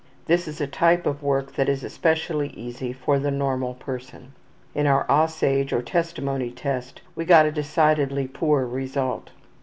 This 0.25 0.47
is 0.47 0.59
a 0.59 0.65
type 0.65 1.05
of 1.05 1.21
work 1.21 1.51
that 1.53 1.69
is 1.69 1.83
especially 1.83 2.47
easy 2.57 2.91
for 2.91 3.19
the 3.19 3.29
normal 3.29 3.75
person. 3.75 4.33
In 4.73 4.87
our 4.87 5.05
``Aussage'' 5.05 5.71
or 5.71 5.83
Testimony 5.83 6.49
Test 6.49 7.01
we 7.15 7.23
got 7.23 7.45
a 7.45 7.51
decidedly 7.51 8.27
poor 8.27 8.65
result. 8.65 9.29